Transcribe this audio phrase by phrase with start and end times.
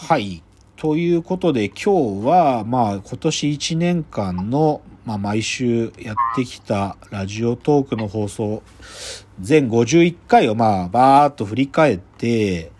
[0.00, 0.44] はい。
[0.76, 8.62] ということで今日は、まあ今年1年間の、まあ毎週やってきたラジオトークの放送、
[9.40, 12.70] 全51回をまあバーっと振り返って、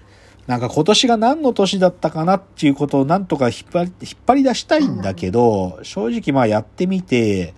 [0.47, 7.53] なんか今年が何の年だったかなっていうことをなんとか引っ張り、引っ張り出したいんだけど、正直まあやってみて、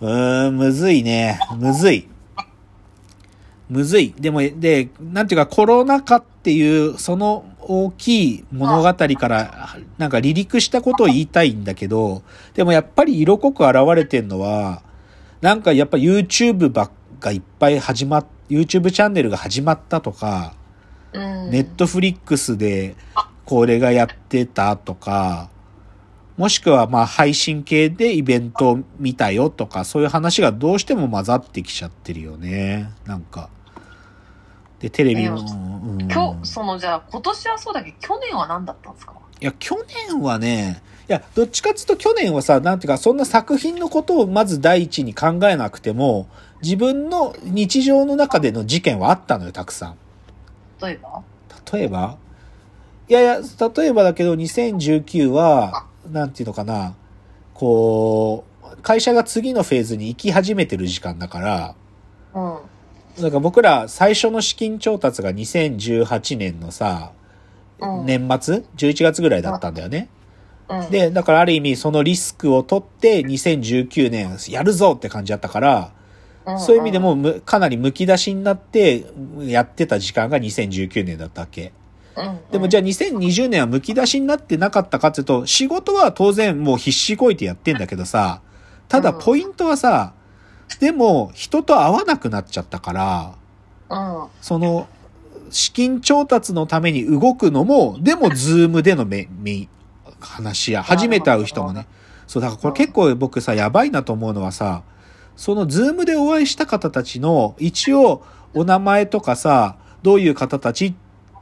[0.00, 1.38] うーん、むずいね。
[1.58, 2.08] むずい。
[3.68, 4.14] むずい。
[4.18, 12.22] でも、で、なんていうかコロナ禍っていう、その大きい物語から、なんか離陸したことを言いたいんだけど、
[12.54, 14.82] でもやっぱり色濃く現れてんのは、
[15.40, 16.90] なんかやっぱ YouTube ばっ
[17.20, 20.54] かいっぱい始まっ、YouTube チャンネルが始まったとか、
[21.12, 21.50] うん。
[21.50, 22.94] ネットフリックスで
[23.44, 25.50] これがやってたとか、
[26.36, 32.90] もしくはまあ配信系でイベントを見たよとか、そういう話がどうしても混ざってきちゃってるよね。
[33.06, 33.48] なんか。
[34.80, 39.14] で、テレビも、今日、その、じゃあ、今年はそうだけど、去年は何だったんですか？
[39.40, 39.76] いや、去
[40.08, 46.26] 年はね、いや、どっちかっていうと去年はさ、なんていうか、そんな作品のことをまず第一に考えなくても、
[46.62, 49.96] 自分の日常の中での事件はあったのよ、たくさん。
[50.82, 51.22] 例えば？
[51.72, 52.16] 例えば？
[53.08, 53.38] いやいや、
[53.76, 56.94] 例えばだけど2019は、なんていうのかな、
[57.54, 61.74] こう、会社が次のフェーズに行き始めてる時間だから、
[62.34, 62.58] うん。
[63.20, 67.22] だから僕ら最初の資金調達が2018年のさ、う
[68.02, 70.08] ん年末 ?11 月ぐらいだったんだよね。
[70.68, 70.90] うん。
[70.90, 75.92] で、だからある意味そのリスクを取って2019年やるぞって感じだったから、
[76.46, 79.04] うん、そういう意味でもむかなり剥き出しになって
[79.40, 81.72] やってた時間が2019年だったわけ。
[82.16, 88.40] うん、でもじゃあ2020年は剥き出しになってなかったかっていうと、仕事は当然もう必死こいてやってんだけどさ、
[88.88, 90.14] ただポイントはさ、
[90.80, 93.34] でも人と会わなくなっちゃったから、
[93.88, 94.28] うん。
[94.40, 94.88] その、
[95.50, 99.68] 資金調達のために動くのも、でも Zoom でのめ、め、
[100.20, 101.86] 話や、初めて会う人もね。
[102.26, 104.82] そう、だからこれ結構僕さ、やばいなと思うのはさ、
[105.36, 108.24] その Zoom でお会いした方たちの、一応、
[108.54, 110.94] お名前とかさ、どういう方たちっ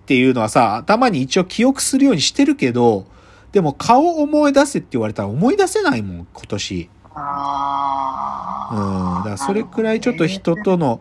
[0.07, 3.07] ていうのはさ、頭に一応記憶するようにしてるけど、
[3.53, 6.91] でも顔思い出せって言われたら思い出せないもん、今年。
[7.15, 9.17] あうん。
[9.19, 11.01] だからそれくらいちょっと人との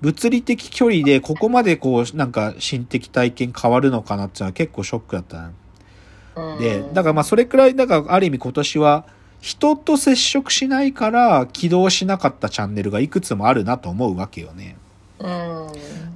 [0.00, 5.52] 物理的距離でここまでこう、なんか心的体験変わるのかなっていうのは結構ショックだったな。
[6.36, 6.56] あ。
[6.58, 9.06] で、だからまあそれくらい、だからある意味今年は
[9.40, 14.76] 人と接触しないから起動しなかったチャンネルがいくつもあるなと思うわけよね。
[15.18, 15.28] うん。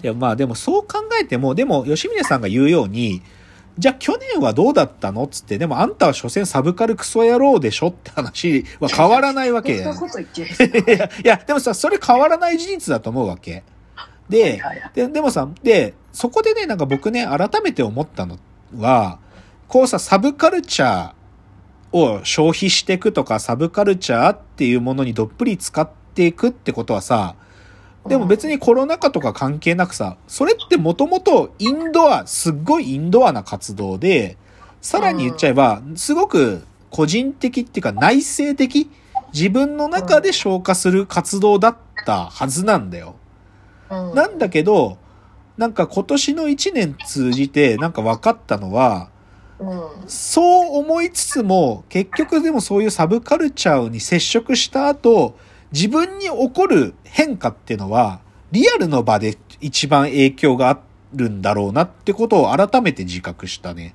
[0.02, 3.22] いやまあでもそう考えても、でも吉峰さんが言うように、
[3.78, 5.24] じゃあ去年はどうだったの？
[5.24, 9.98] っつって、でもあんたは所詮サブカルクソ野郎でしょって話は変わらないわけそんなよ。
[10.00, 13.62] こと言っていや、 いや、でもさ、それ変わらない事実だと思うわけ。
[14.28, 14.62] で、
[14.94, 18.38] で、でもさ、で、そこでね、なんか僕ね、改めて思ったの
[18.78, 19.18] は、
[19.68, 27.34] こうさ、サブカルチャーを消費していくとか、サブカルチャーっていうものにどっぷり使っていくってことはさ、
[28.06, 34.36] でも別にコロナ禍とか関係なくさ、それってもともとインドア、すっごいインドアな活動で、
[34.80, 38.90] さらに言っちゃえば、すごく個人的っていうか内省的、
[39.32, 43.14] 自分の中で消化する活動だったはずなんだよ。
[43.88, 44.14] うん。
[44.14, 44.98] なんだけど、
[45.56, 49.10] なんか今年の1年通じてなんか分かったのは、
[49.60, 49.80] うん。
[50.08, 55.36] そう思いつつも、結局でもそういうサブカルチャーに接触した後、
[55.72, 60.78] 自分に起こる変化っていうのは、リアルの場で一番影響があ
[61.14, 63.94] るんだろうなってことを改めて自覚したね。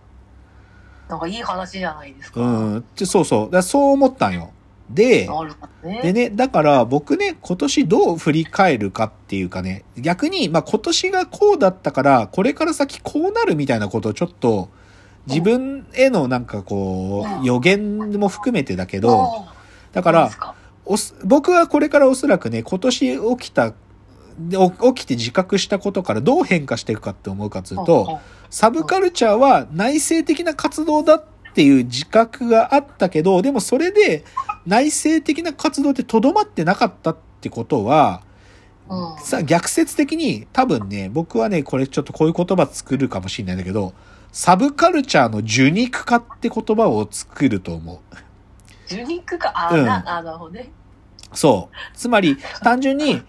[1.07, 2.41] なんかいい話じゃないですか。
[2.41, 2.45] う
[2.77, 2.85] ん。
[2.95, 3.51] でそうそう。
[3.51, 4.51] だそう思ったんよ。
[4.89, 5.29] で、
[5.83, 6.01] ね。
[6.01, 14.69] でね、だから僕ね、今年どう振り返るかっていうかね、逆に、まあ今年がこうだったから、これから先こうなるみたいなことをちょっと、
[15.27, 19.53] 自分へのなんかこう、予言も含めてだけど、あ
[19.91, 20.29] だから
[21.23, 23.75] 僕はこれからおそらくね、今年起きた、起
[24.95, 31.23] きて自覚したことからどう変化していくかって思うかというと、サブカルチャーは内省的な活動だっ
[31.53, 34.23] ていう自覚があったけど、でもそれで
[34.65, 38.21] 内省的な活動ってとどまってなかったってことは、
[39.23, 43.93] さ、逆説的に多分ね、僕はね、これちょっとこういう言葉作るかもしれないんだけど、
[44.31, 47.99] サブカルチャーの受肉化って言葉を作ると思う。
[48.85, 50.69] 受肉か、あ、うんなるほどね。
[51.33, 51.97] そう。
[51.97, 53.21] つまり、単純に、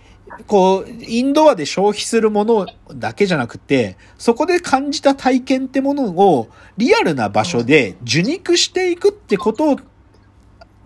[0.47, 9.79] こう、インドアで消費するものだけじゃなくて、そこで感じた体験ってものをリアルな場所で受肉していくってこと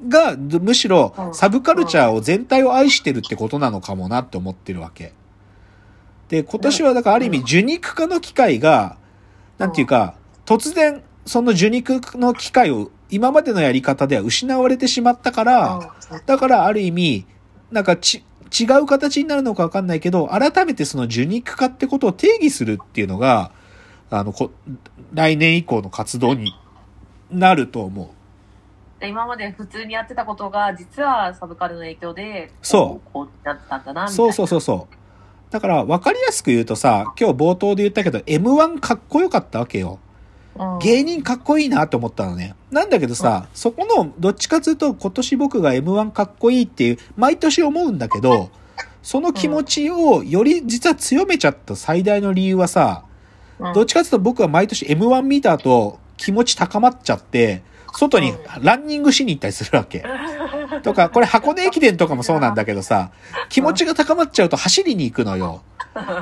[0.09, 5.13] が、むしろうんサブカルチャーを全体を愛してるってことなのかもなって思ってるわけ。
[6.29, 8.97] で、今年はだからある意味受肉化の機会が、
[9.59, 10.15] なんていうか、
[10.47, 15.93] 突然、その受肉の機会を今までのやり方では失われてしまったから、
[16.25, 17.27] だからある意味、
[17.71, 18.25] なんかち、
[18.59, 23.53] 違う形になるのかわかんないけど、改めてその受肉化ってことを定義するっていうのが、
[24.11, 24.51] あの、こ
[25.13, 26.55] 来年以降の活動に
[27.31, 28.09] なると思う。
[28.99, 33.47] で今まで普通にやってたことが、実はサブカルの影響で、そうこう。
[33.47, 34.17] なってたんだな、みたいな。
[34.17, 35.53] そうそうそうそう。
[35.53, 39.99] だから分かりやすく言うとさ、今日冒頭で言ったけど、M1 かっこよかったわけよ。
[40.59, 40.79] うん。
[40.79, 42.55] 芸人かっこいいなと思ったのね。
[42.71, 48.51] なんだけどさ、そこの、どっちかというと今年僕が M1 かっこいいっていう、毎年思うんだけど、
[49.03, 53.13] その気持ちをより実は強めちゃった最大の理由はさ、うん
[53.75, 57.63] どっちかというと僕は毎年 M1 見た後、気持ち高まっちゃって、
[57.93, 60.03] 外にランニングしに行ったりするわけ。
[60.81, 63.11] とか、これ箱根駅伝とかもそうなんだけどさ、
[63.49, 65.63] 気持ちが高まっちゃうと走りに行くのよ。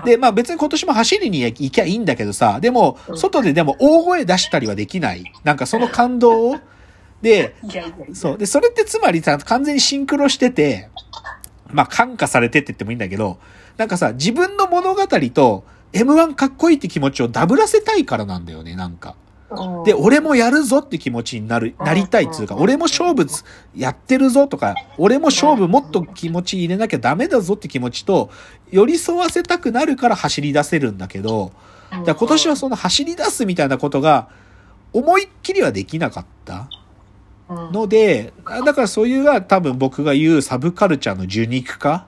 [0.04, 5.24] で、まあ別に今年も走りに行きゃいいんだけどさ、でも、外ででも大声出したりはできない。
[5.44, 6.56] なんかその感動を。
[7.22, 7.54] で、
[8.14, 8.38] そう。
[8.38, 10.88] で、それってつまりさ、完全にシンクロしてて、
[11.70, 13.38] まあ感化されてって言ってもいいんだけど、
[13.76, 19.14] なんかさ、自分の物語と M1 かっこいいって気持ちをダブらせたいからなんだよね、なんか。
[19.50, 19.84] うん。
[19.84, 23.44] で、俺もやるぞって気持ちになる、なりたいっつうか、俺も勝負つ
[23.76, 28.30] やってるぞとか、俺も勝負もっと気持ち入れなきゃダメだぞって気持ちと、
[28.70, 31.52] 寄り添わせたくなるから走り出せるんだけど、
[32.04, 34.28] だ今年はその走り出すみたいなことが、
[34.92, 36.68] 思いっきりはできなかった
[37.48, 37.72] うん。
[37.72, 38.32] ので、
[38.64, 42.06] だからそういうが多分僕が言うサブカルチャーの受肉化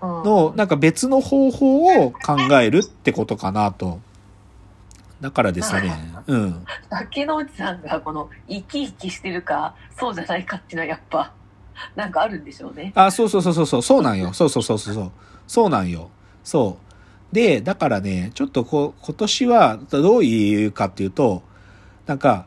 [0.00, 4.00] の、なんか別の方法を考えるってことかなと。
[5.24, 5.90] だからですね、
[6.26, 6.66] うん。
[6.90, 11.32] 竹之内さんがこの生き生きしてるかそうじゃないかっていうのはやっぱ
[11.96, 12.92] なんかあるんでしょうね。
[12.94, 14.34] あ、そうそうそうそうそう、そうなんよ。
[14.34, 15.12] そうそうそうそうそう。
[15.46, 16.10] そうなんよ。
[16.42, 16.76] そ
[17.32, 17.34] う。
[17.34, 21.42] で、だからね、ちょっとこう、今年はどういうかっていうと、
[22.04, 22.44] なんか、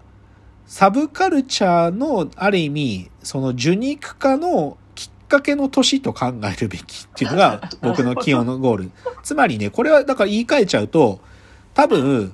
[0.67, 8.91] サブカルチャーのある意味、その受肉化のきっかけの年と考えるべきっていうのが僕の起用のゴール。
[9.23, 11.21] つまりね、これはだから言い換えちゃうと、
[11.73, 12.33] 多分、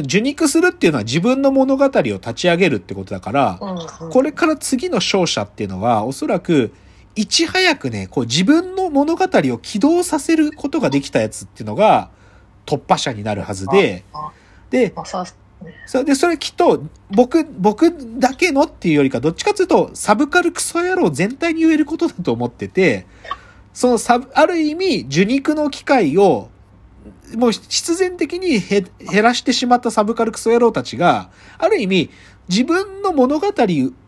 [0.00, 6.72] 受肉するっていうのは自分の物語を立ち上げるってことだから、うんこれから次の勝者っていうのは、おそらく、
[7.14, 12.10] いち早くね、こう自分の物語を起動させることができたやつっていうのが、
[12.66, 14.04] 突破者になるはずで
[14.70, 14.92] で、
[15.86, 23.06] それで、それきっと、僕、僕だけのっていうよりか、どっちかというと、サブカルクソ野郎全体に言えることだと思ってて、
[23.72, 26.48] そのサブ、ある意味、受肉の機会を、
[27.36, 32.10] もう必然的にへ減らしてしまったサブカルクソ野郎たちが、ある意味、
[32.48, 33.52] 自分の物語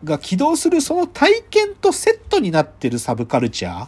[0.03, 3.87] が起動するその体験とセットになってるサブカルチャ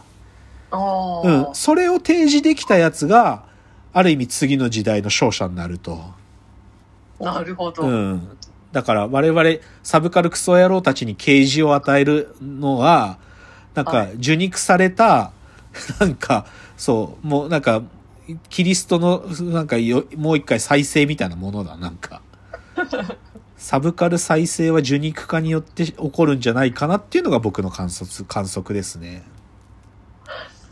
[0.70, 1.54] あうん。
[1.54, 3.44] それを提示できたやつが、
[3.92, 6.00] ある意味次の時代の勝者になると。
[7.20, 7.82] あ、なるほど。
[7.82, 8.28] うん。
[8.72, 9.42] だから我々
[9.82, 13.18] サブカルクソ野郎たちに啓示を与えるのは、
[13.74, 15.32] なんかはい受肉された、
[16.00, 16.46] なんか、
[16.76, 17.82] そう、もうなんか、
[18.50, 22.22] キリストの、なんかよ、もう一回再生みたいなものだ、なんか。
[23.56, 29.24] サブカル再生は受肉化によって起こるんじゃないかなっていうのが僕の観測、観測ですね。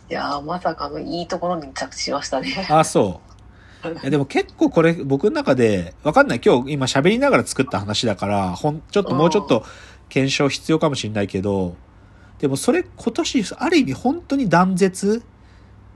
[0.09, 2.67] いやーまさかのいいところに着地しましたね。
[2.71, 3.21] あ、そ
[3.85, 3.89] う。
[3.89, 6.41] いやでも結構これ僕の中で、わかんない。
[6.45, 9.65] 今日今喋りながら作った話だから、ほん、ちょっともうちょっと
[10.09, 11.77] 検証必要かもしれないけど、
[12.39, 15.23] でもそれ今年、ある意味本当に断絶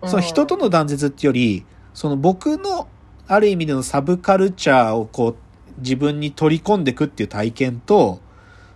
[0.06, 1.64] その人との断絶ってより、
[1.94, 2.88] その僕の
[3.26, 5.36] ある意味でのサブカルチャーをこう
[5.80, 8.20] 自分に取り込んでいくっていう体験と、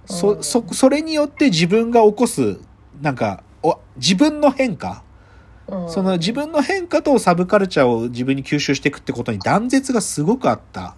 [0.07, 0.43] そ、うん。
[0.43, 2.59] そ、それによって自分が起こす、
[3.00, 5.02] なんか、お自分の変化。
[5.66, 10.95] うん、その自分の変化とサブカルチャーを自分に吸収していくってことに断絶がすごくあった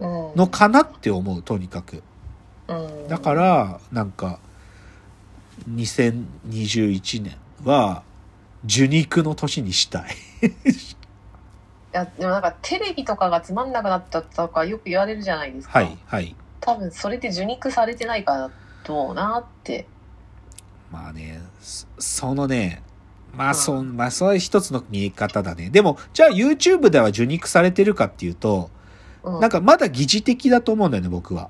[0.00, 2.02] ののかなって思う、とにかく。
[2.66, 4.40] うん、だから、なんか、
[5.70, 8.02] 2021年は、
[8.64, 10.04] 受肉の年にしたい。
[10.44, 10.48] い
[11.92, 15.78] やでもなんかテレビとかがつまんなくなったとかよく言われるじゃないですか。
[15.78, 16.34] はい、はい。
[16.60, 18.50] 多分それで受肉されてないから
[18.84, 19.86] どうなって。
[20.90, 22.82] まあね、そそのね、
[23.32, 25.70] まあうんそ、まあそれは一つの見え方だね。
[25.70, 28.70] でも、じゃあ YouTube では受肉されてるかっていうと、
[29.22, 31.48] うん、なんかまだ疑似的だと思うんだよね、僕は。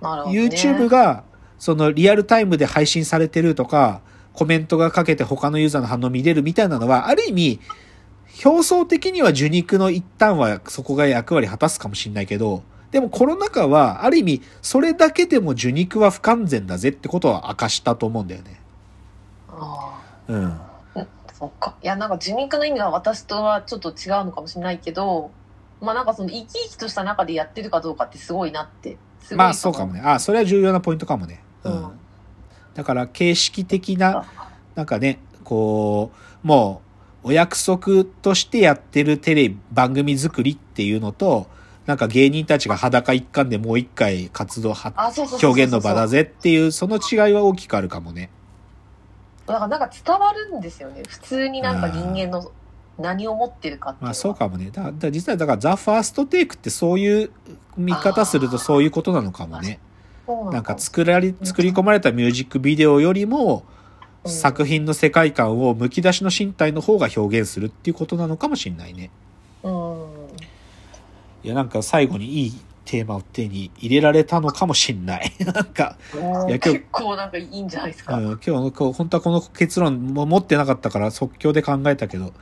[0.00, 1.24] なるほどね YouTube が、
[1.58, 4.00] そのリアルタイムで配信されてるとか、
[4.36, 7.60] コメントがかけて他のユーザーの反応見れるみたいなのは、ある意味、
[8.44, 18.60] 表層的には受肉の一端はそこが役割果たすかもしれないけど、でもコロナ禍は、ある意味、それだけでも受肉は不完全だぜってことは明かしたと思うんだよね。
[19.48, 20.44] あうん。
[20.44, 20.76] あ
[21.32, 25.30] そっかいやなんか受肉の意味は私とはちょっと違うのかもしれないけど
[25.82, 28.96] まあなんかその生き生きとした中でやってるかどうかってすごいなって
[29.34, 30.00] まあそうかもね。
[30.04, 31.42] あ、それは重要なポイントかもね。
[31.64, 31.95] ううんん。
[32.76, 34.26] だから形式的な、
[34.74, 36.10] なんかね、こ
[36.44, 36.82] う、も
[37.24, 41.46] う、お約束としてやってるテレビ、番組作りっていうのと、
[41.86, 44.92] なんか芸人たちが裸一貫でもう一回活動は、
[45.42, 48.28] 表現の場だぜっていう、その違いは大きくあるかもね。
[49.46, 51.02] だからなんか伝わるんですよね。
[51.08, 52.52] 普通になんか人間の
[52.98, 54.70] 何を持ってるかってまはあそうかもね。
[54.70, 57.30] だだ実はだからザ・ファーストテイクってそういう
[57.76, 59.78] 見方するとそういうことなのかもね。
[60.52, 63.76] なんか作られ、作り込まれたミュージックビデオよりも、うん
[64.28, 69.10] 作品の世界観をむき出しの身体の方が表現するっていうことなのかもしれないね。
[69.62, 69.72] うん。
[71.44, 72.52] いや、なんか最後にいい
[72.84, 75.32] テーマを手に入れられたのかもしんない。
[75.44, 78.16] なんか、いや今日結構なんかいいんじゃないですか。
[78.16, 82.32] うん、今日の、こう本当はこの結論も持ってなかったから即興で考えたけど、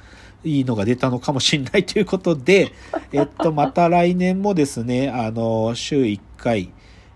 [0.44, 2.72] いいのが出たのかもしんないということで、
[3.12, 6.70] えっと、また来年もですね、あの、週1回、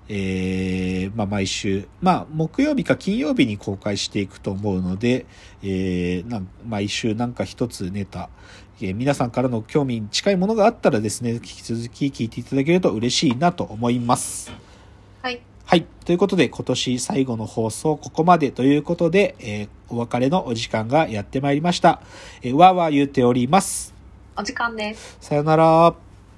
[0.08, 5.26] えー、まあ、毎週、まあ、木曜日か金曜日に公開していくと思うので、
[5.62, 8.30] えー、なん毎週なんか一つネタ、
[8.80, 14.50] えー皆さんからの興味に近いものがあったらですね、引き続き聞いていただけると嬉しいなと思います。
[15.20, 15.40] はい。
[15.66, 15.84] はい。
[16.04, 22.02] ということで、今年最後の放送、ここまでということで、えーお別れのお時間がやってまいりました。
[22.42, 23.94] えーわーわー言うております。
[24.36, 25.16] お時間です。
[25.20, 25.94] さよなら。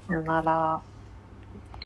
[0.09, 0.89] さよなら。